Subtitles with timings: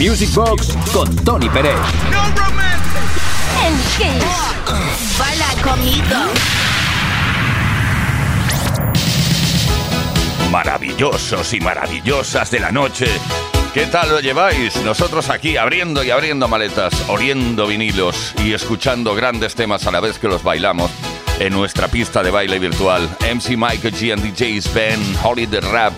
[0.00, 1.74] Music Box con Tony Pérez.
[2.12, 2.24] No
[3.66, 5.18] En Kiss.
[5.18, 6.04] Baila conmigo.
[10.52, 13.06] Maravillosos y maravillosas de la noche.
[13.74, 14.76] ¿Qué tal lo lleváis?
[14.84, 20.20] Nosotros aquí abriendo y abriendo maletas, oriendo vinilos y escuchando grandes temas a la vez
[20.20, 20.92] que los bailamos
[21.40, 23.08] en nuestra pista de baile virtual.
[23.20, 25.92] MC Michael G and DJs Ben, Holly the Rap,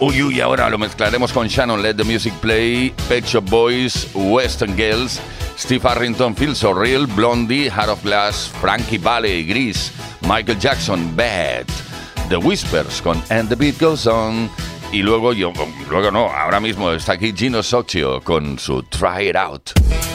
[0.00, 4.76] Uy, uy, ahora lo mezclaremos con Shannon Let the Music Play, Pet Shop Boys, Western
[4.76, 5.20] Girls,
[5.56, 9.90] Steve Harrington, Feel So Real, Blondie, Heart of Glass, Frankie Valley, Grease,
[10.22, 11.66] Michael Jackson, Bad,
[12.28, 14.48] The Whispers con And the Beat Goes On.
[14.92, 15.52] Y luego yo,
[15.90, 20.07] luego no, ahora mismo está aquí Gino Socio con su Try It Out.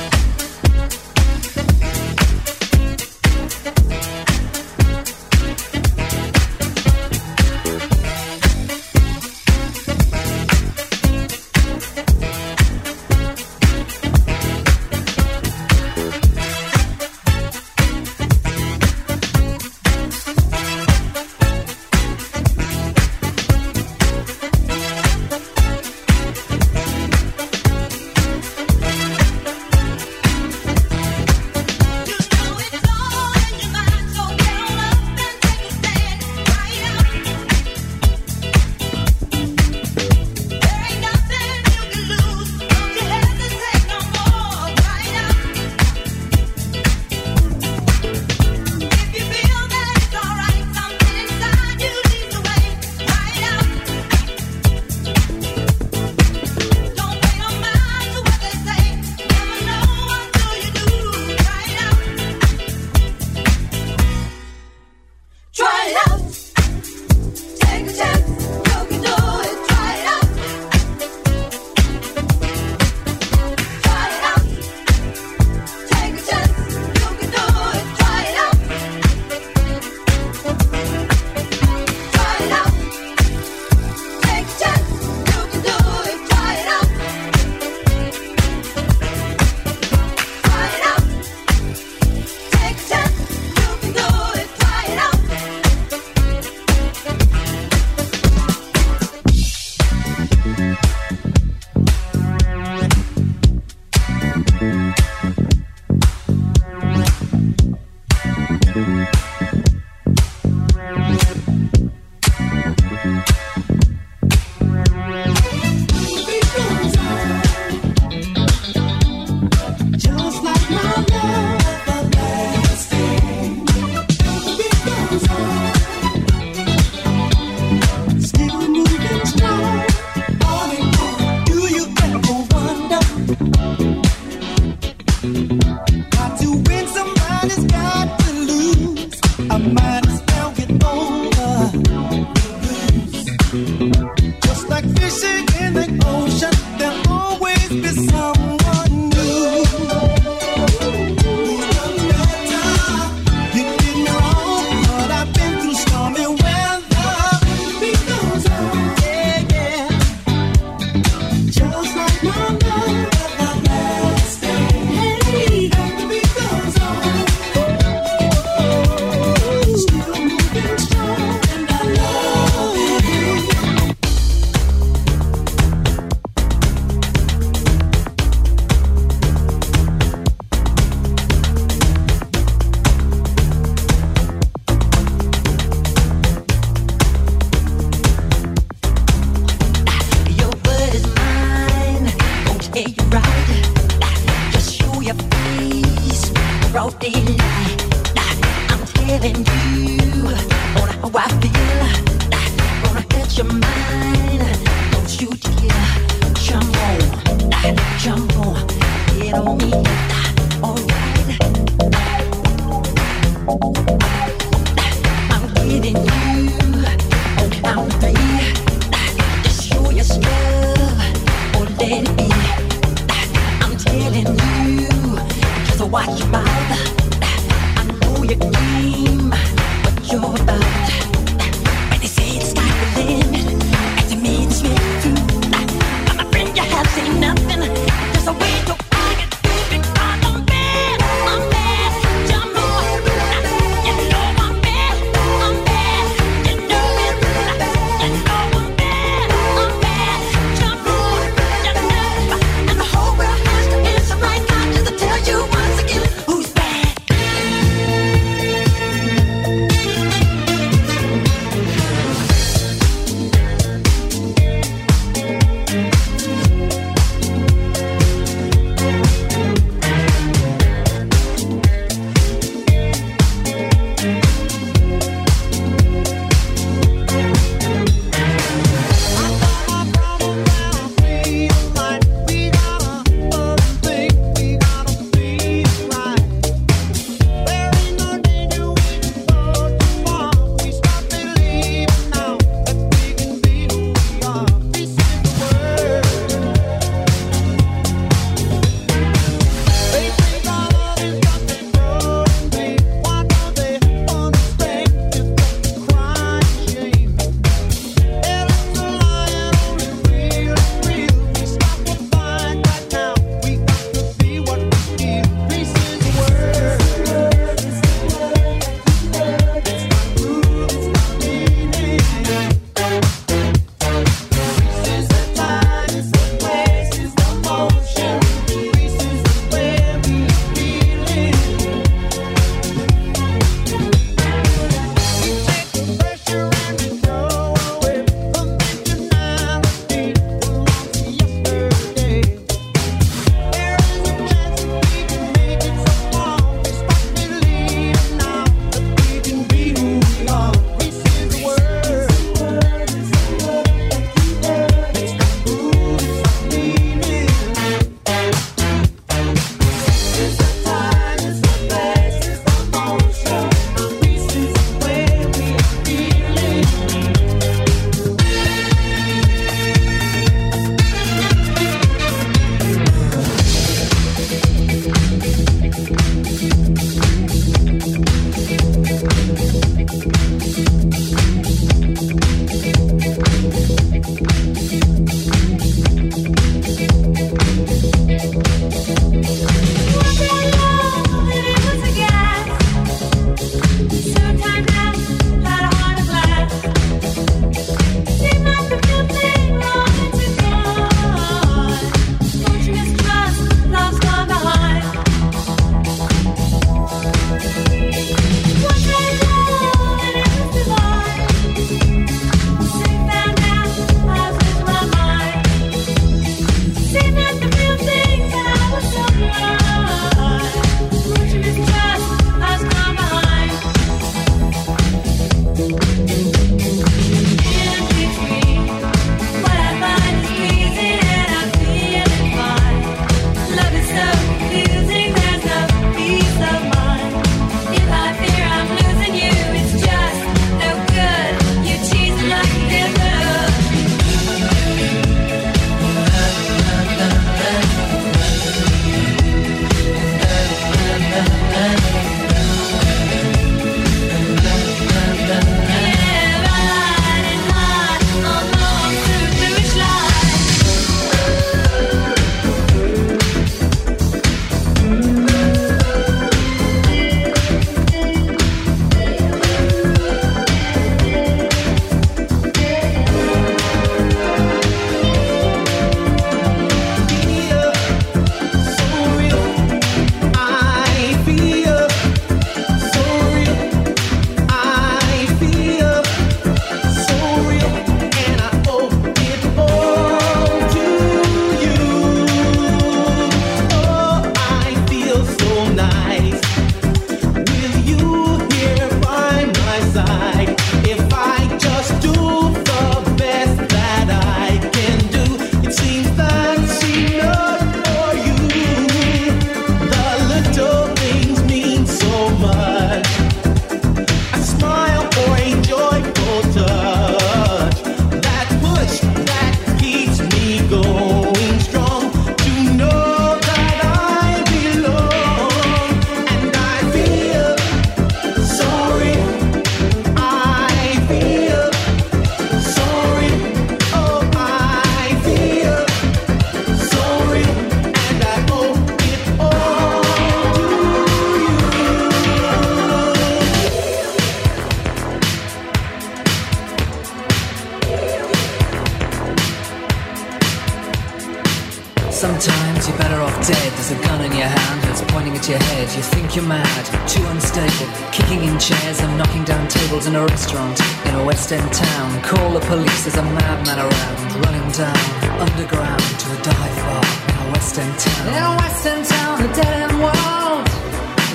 [552.24, 553.70] Sometimes you're better off dead.
[553.76, 555.92] There's a gun in your hand that's pointing at your head.
[555.94, 557.92] You think you're mad, too unstable.
[558.14, 562.22] Kicking in chairs and knocking down tables in a restaurant in a West End town.
[562.22, 564.20] Call the police, there's a madman around.
[564.40, 565.04] Running down
[565.36, 568.28] underground to a dive bar in a West End town.
[568.32, 570.66] In a West End town, a dead end world.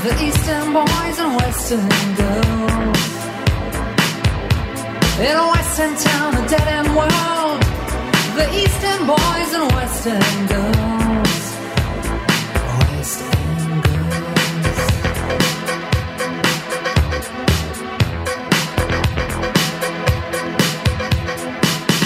[0.09, 1.85] The Eastern boys and Western
[2.16, 3.04] girls.
[5.21, 7.38] In a West End town, a dead end world.
[8.38, 11.42] The Eastern boys and Western girls.
[12.78, 14.78] West End girls.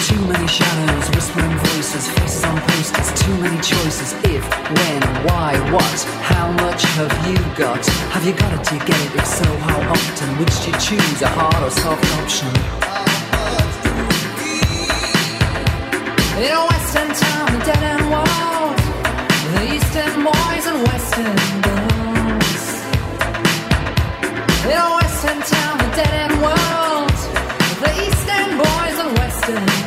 [0.09, 4.15] Too many shadows, whispering voices, faces on posters, too many choices.
[4.25, 4.43] If,
[4.79, 7.85] when, why, what, how much have you got?
[8.15, 8.67] Have you got it?
[8.67, 9.17] Do you get it?
[9.17, 10.39] If so, how often?
[10.39, 12.92] Which do you choose, a hard or soft option?
[16.35, 18.79] In a western town, a dead end world,
[19.55, 21.37] the eastern boys and western
[21.67, 22.65] girls.
[24.65, 27.19] In a western town, a dead end world,
[27.83, 29.82] the eastern boys and western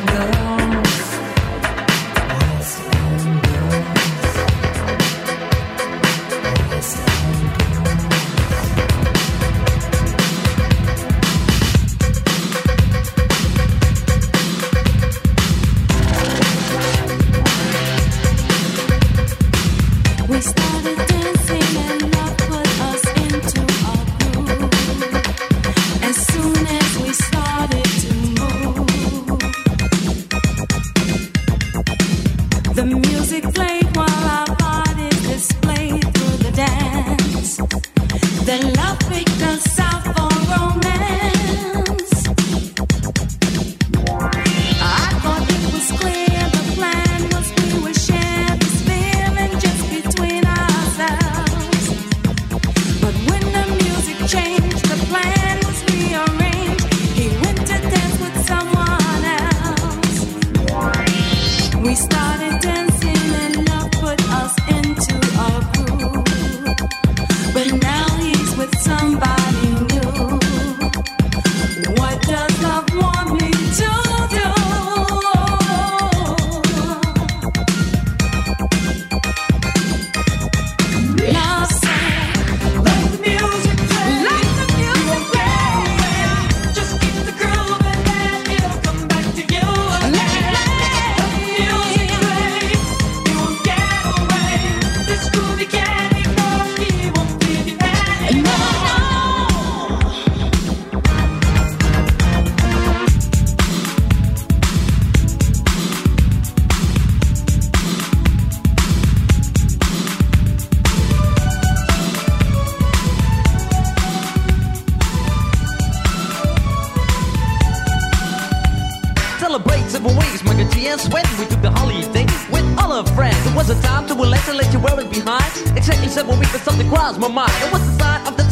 [123.44, 125.50] It was a time to relax and let you wear behind.
[125.76, 127.52] Exactly seven weeks, but something crossed my mind.
[127.64, 128.45] It was the sign of the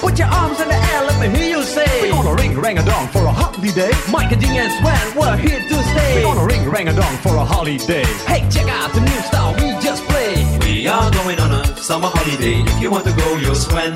[0.00, 2.10] Put your arms in the air, let me hear you say.
[2.10, 5.36] We're gonna ring rang a dong for a holiday Mike and G and Sweat, we're
[5.36, 6.14] here to stay.
[6.16, 9.54] We're gonna ring rang a dong for a holiday Hey, check out the new style
[9.54, 10.64] we just played.
[10.64, 12.60] We are going on a summer holiday.
[12.62, 13.94] If you want to go, you'll swim.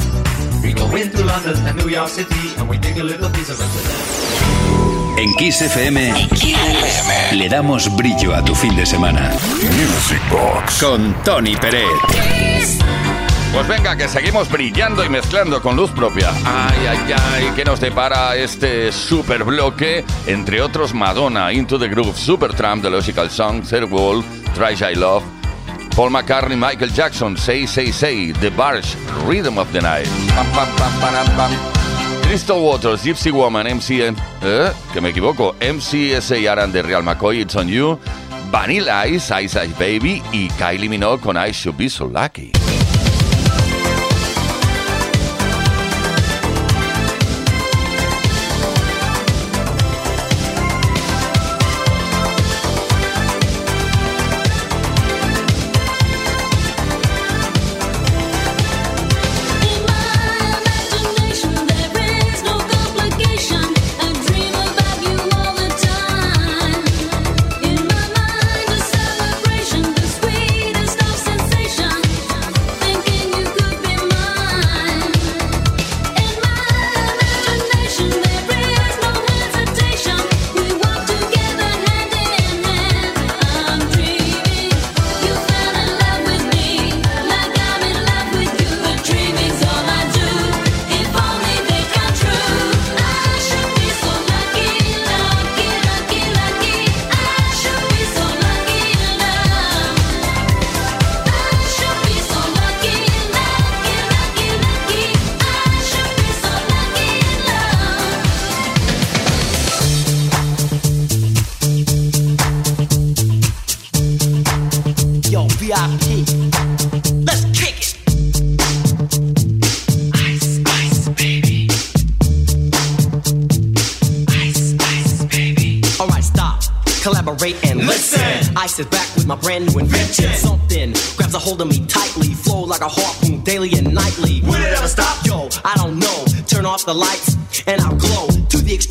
[0.63, 3.61] We go into London and New York City, and we take a little piece of
[3.61, 5.19] Amsterdam.
[5.19, 9.31] En Kiss FM, en Kiss FM le damos brillo a tu fin de semana.
[9.63, 13.22] Music Box con Tony Peret.
[13.53, 16.31] Pues venga, que seguimos brillando y mezclando con luz propia.
[16.47, 22.17] Ay, ay, ay, que nos depara este super bloque, entre otros Madonna, Into the Groove,
[22.17, 25.23] Supertramp, The Logical Song, Third Wall, Try I Love,
[25.95, 30.09] Paul McCartney, Michael Jackson, Say Say Say, The Barge, Rhythm of the Night.
[32.27, 37.55] Crystal Waters, Gypsy Woman, MC, eh, que me equivoco, MCSA Aran de Real McCoy, It's
[37.55, 37.99] on You,
[38.51, 42.62] Vanilla Ice, Ice Ice Baby y Kylie Minogue con I Should Be So Lucky.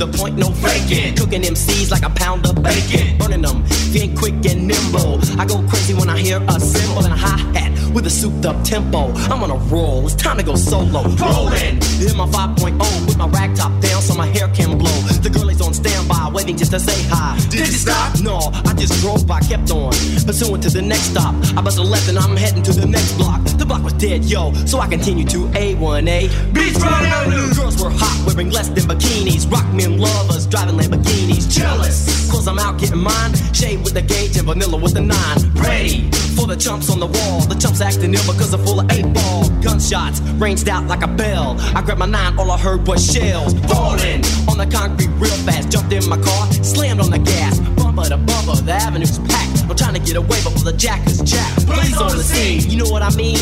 [0.00, 1.14] the point, no faking.
[1.14, 3.18] Cooking MCs like a pound of bacon.
[3.18, 5.20] Burning them, being quick and nimble.
[5.38, 8.46] I go crazy when I hear a cymbal and a hi hat with a souped
[8.46, 9.12] up tempo.
[9.28, 11.02] I'm on a roll, it's time to go solo.
[11.20, 14.96] Rolling, in my 5.0 with my rag top down so my hair can blow.
[15.20, 17.38] The girl is on standby, waiting just to say hi.
[17.50, 18.18] Did you stop?
[18.20, 19.92] No, I just drove by, kept on.
[20.24, 21.34] Pursuing to the next stop.
[21.56, 23.44] I bust a left and I'm heading to the next block.
[23.44, 26.28] The block was dead, yo, so I continue to A1A.
[26.54, 27.54] Beachfront Avenue!
[27.54, 29.50] Girls were hot, wearing less than bikinis.
[29.50, 31.50] Rock men lovers, driving Lamborghinis.
[31.50, 33.34] Jealous, cause I'm out getting mine.
[33.52, 35.38] Shade with the gauge and vanilla with the nine.
[35.54, 37.40] Ready for the chumps on the wall.
[37.42, 39.48] The chumps acting ill because they're full of eight ball.
[39.60, 41.56] Gunshots ranged out like a bell.
[41.76, 45.70] I grabbed my nine, all I heard was shells falling on the concrete real fast.
[45.70, 46.29] Jumped in my car,
[46.62, 47.58] slammed on the gas.
[47.76, 49.62] Bumper to bumper, the avenue's packed.
[49.68, 51.54] I'm trying to get away before the jackers jack.
[51.66, 53.38] Police on the scene, you know what I mean?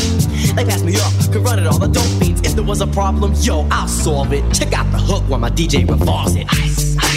[0.55, 2.41] They passed me up, could run it all the dope fiends.
[2.41, 4.43] If there was a problem, yo, I'll solve it.
[4.53, 6.45] Check out the hook while my DJ revolves it.
[6.51, 7.08] Ice, ice,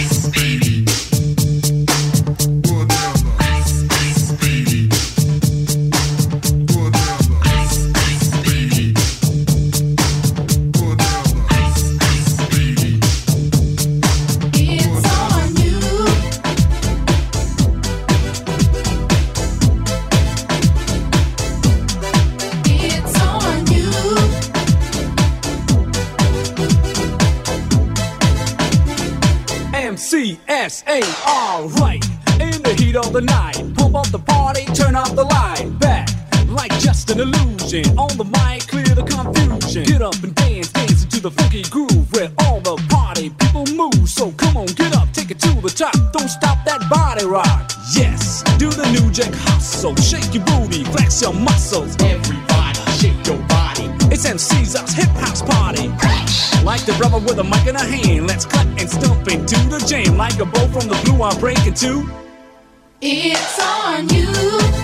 [46.12, 47.72] Don't stop that body rock.
[47.96, 49.96] Yes, do the new jack hustle.
[49.96, 51.96] Shake your booty, flex your muscles.
[52.00, 53.88] Everybody, shake your body.
[54.12, 55.88] It's MC's hip house party.
[56.62, 59.84] Like the brother with a mic in a hand, let's cut and stomp into the
[59.88, 60.16] jam.
[60.16, 62.08] Like a bow from the blue, I'm breaking two.
[63.00, 64.81] It's on you.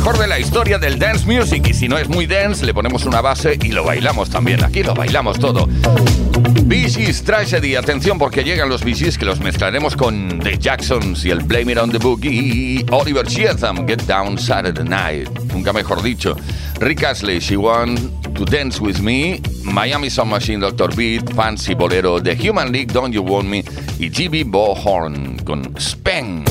[0.00, 3.04] mejor de la historia del dance music y si no es muy dance le ponemos
[3.04, 4.64] una base y lo bailamos también.
[4.64, 5.66] Aquí lo bailamos todo.
[6.64, 11.40] BG's Tragedy, atención porque llegan los BG's que los mezclaremos con The Jacksons y el
[11.40, 16.34] Blame It on the Boogie Oliver Sheatham, Get Down Saturday Night, nunca mejor dicho.
[16.80, 18.00] Rick Astley, She Want
[18.34, 20.96] to Dance With Me, Miami Sound Machine, Dr.
[20.96, 23.62] Beat, Fancy Bolero, The Human League, Don't You Want Me
[23.98, 26.48] y GB Bohorn con Spank.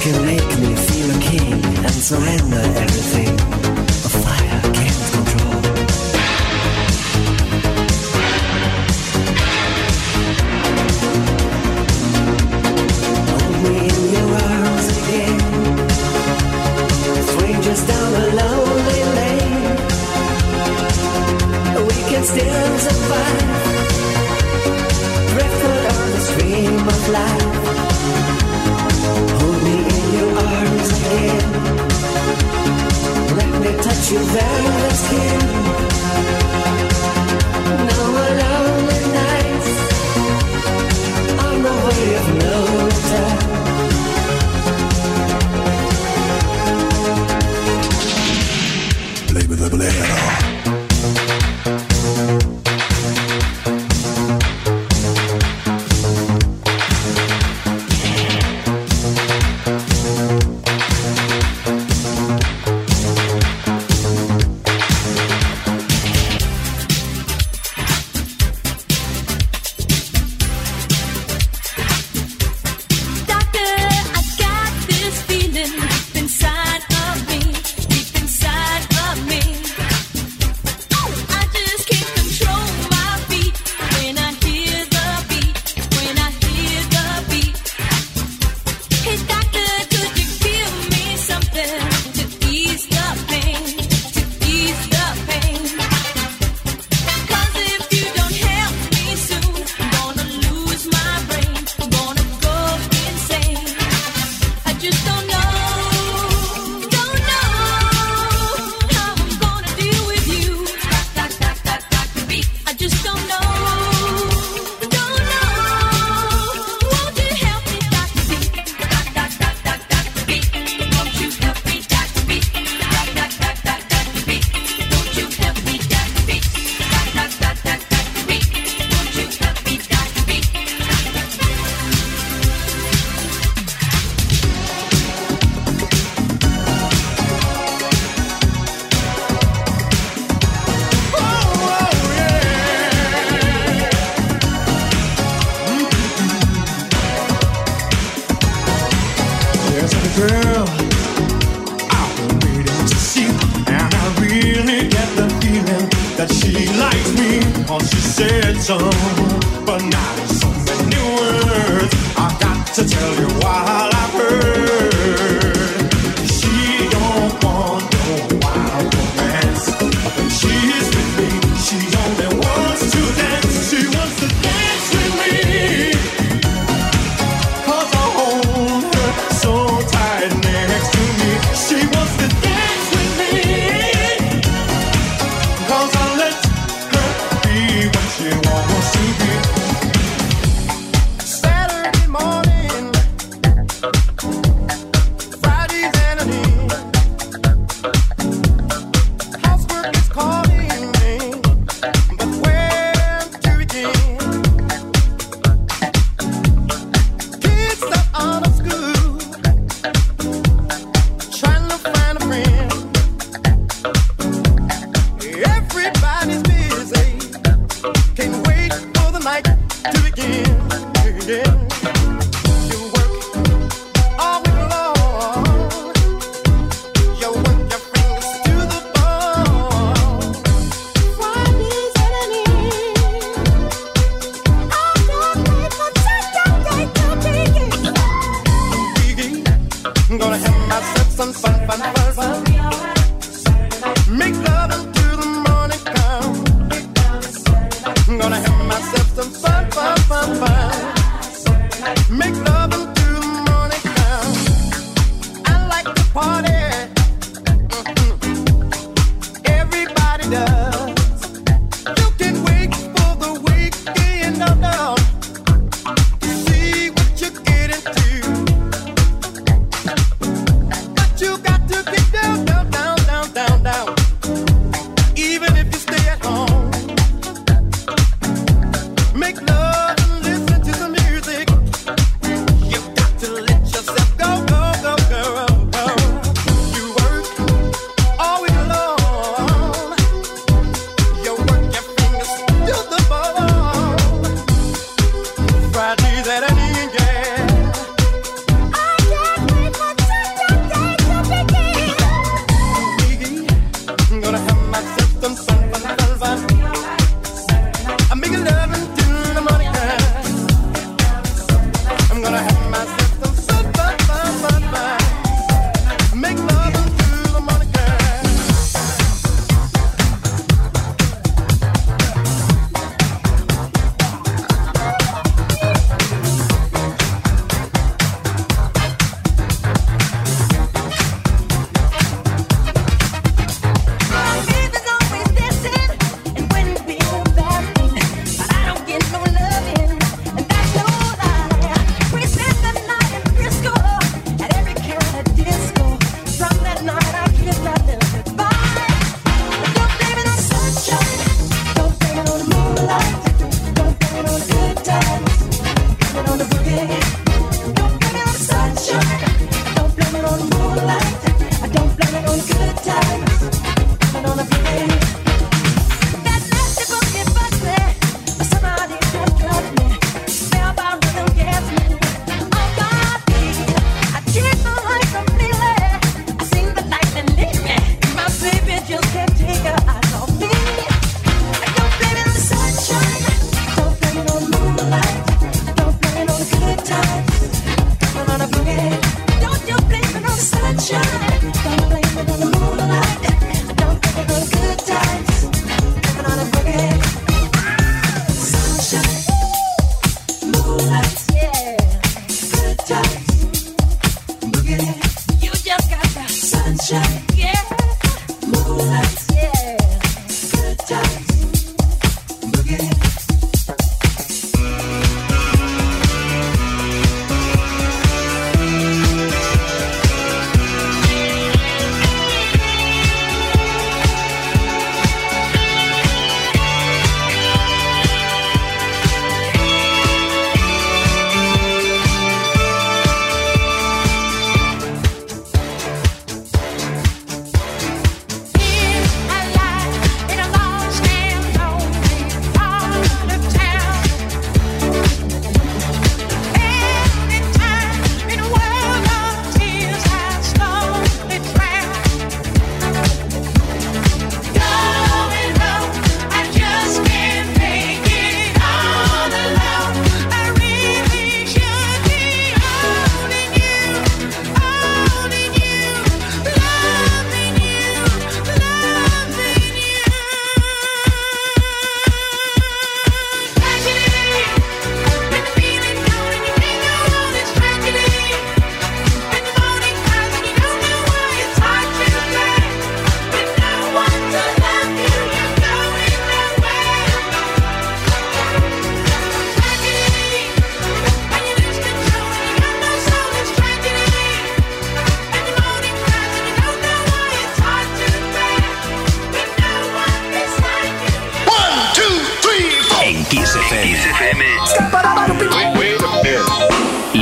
[0.00, 1.52] Can make me feel a king
[1.84, 3.27] and surrender everything.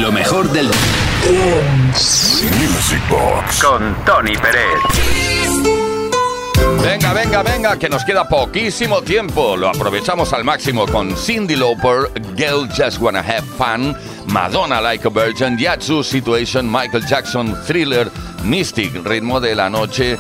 [0.07, 0.67] Lo mejor del
[2.53, 4.79] Music Box con Tony Pérez.
[6.81, 9.57] Venga, venga, venga, que nos queda poquísimo tiempo.
[9.57, 13.97] Lo aprovechamos al máximo con Cindy Lauper, Girl Just Wanna Have Fun,
[14.29, 18.09] Madonna Like a Virgin, Yatsu Situation, Michael Jackson, Thriller,
[18.45, 20.17] Mystic, Ritmo de la Noche,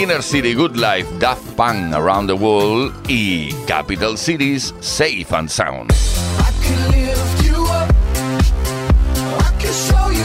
[0.00, 5.92] Inner City Good Life, Daft Punk, Around the World y Capital Cities, Safe and Sound.
[9.66, 10.15] Let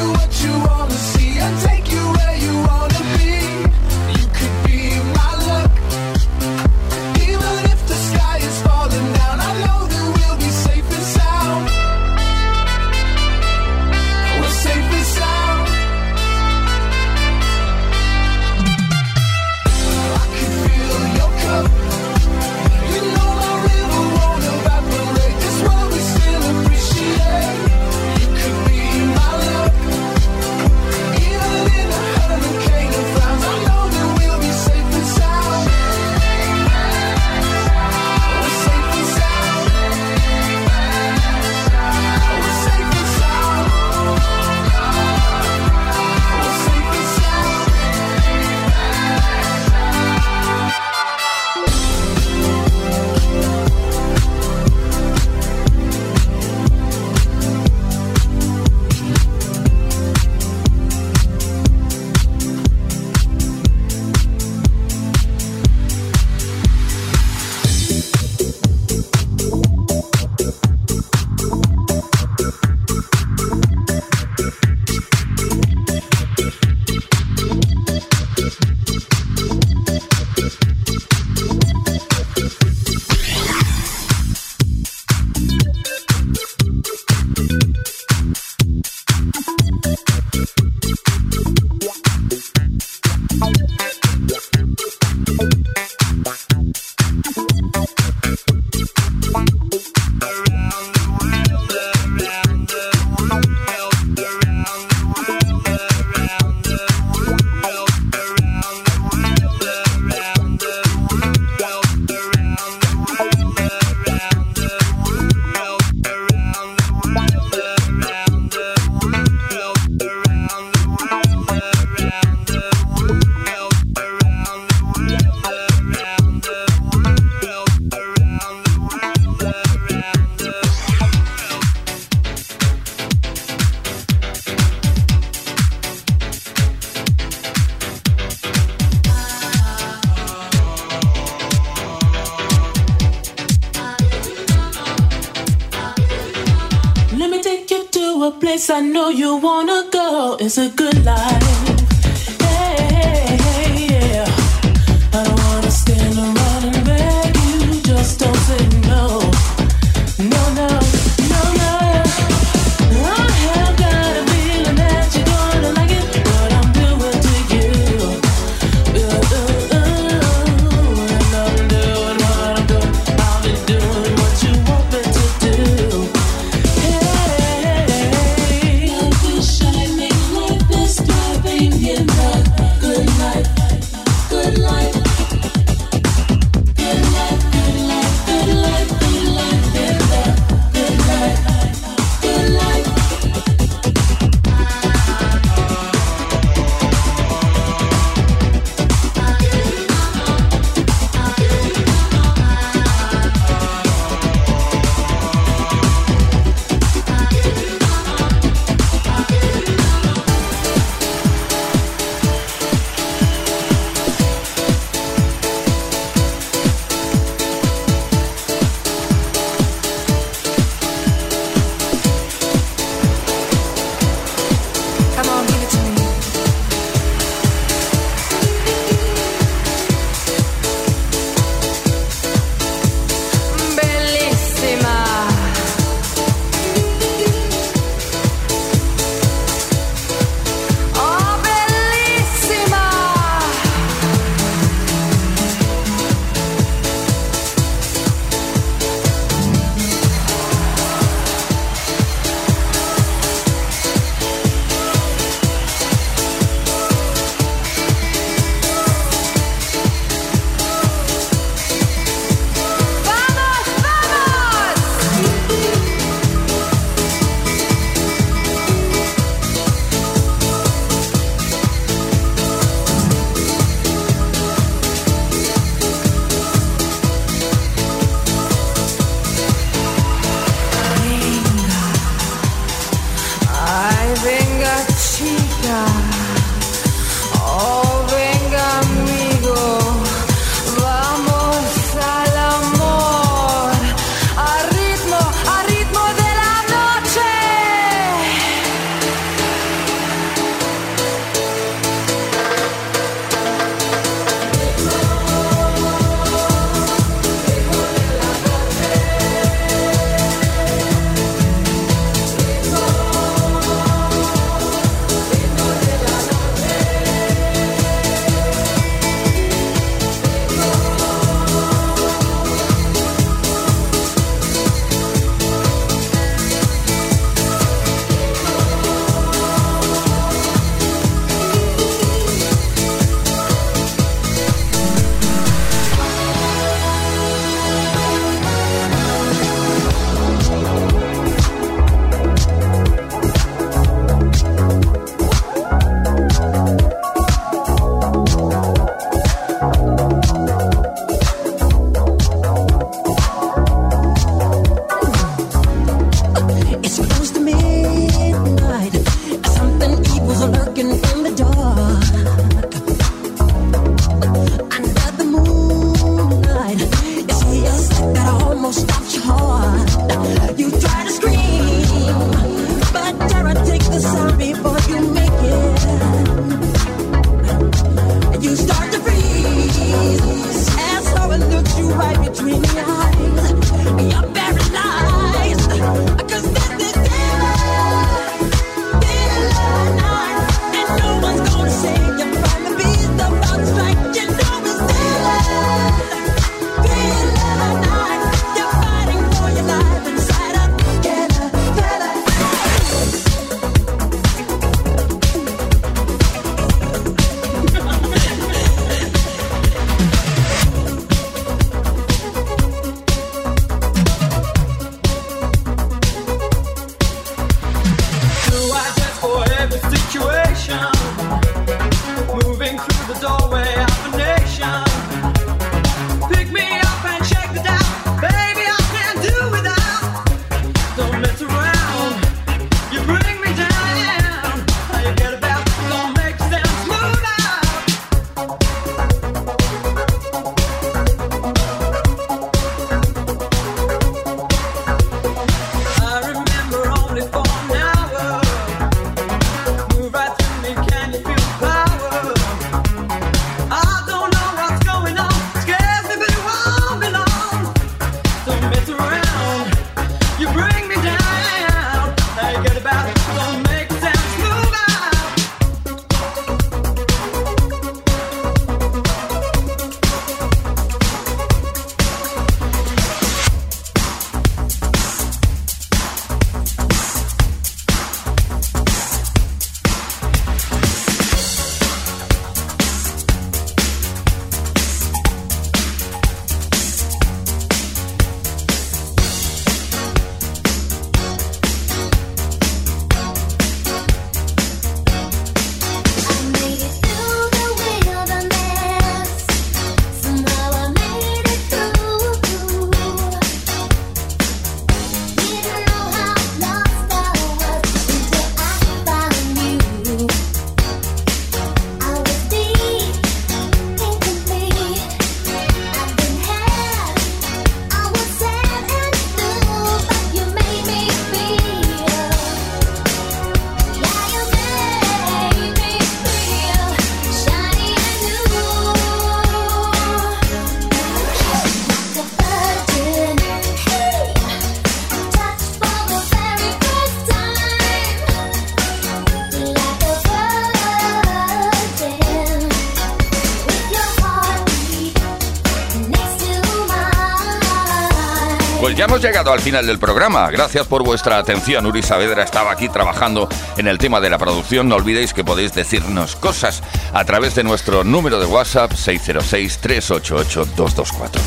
[549.01, 550.51] Ya hemos llegado al final del programa.
[550.51, 551.87] Gracias por vuestra atención.
[551.87, 554.87] Uri Saavedra estaba aquí trabajando en el tema de la producción.
[554.87, 561.39] No olvidéis que podéis decirnos cosas a través de nuestro número de WhatsApp 606-388-224.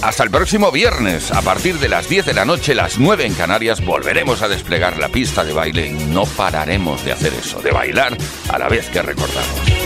[0.00, 3.34] Hasta el próximo viernes, a partir de las 10 de la noche, las 9 en
[3.34, 7.72] Canarias, volveremos a desplegar la pista de baile y no pararemos de hacer eso, de
[7.72, 8.16] bailar
[8.48, 9.81] a la vez que recordamos.